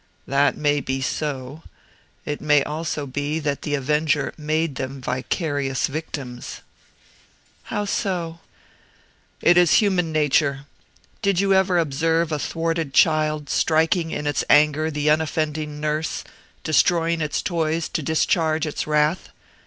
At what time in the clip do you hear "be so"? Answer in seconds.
0.79-1.61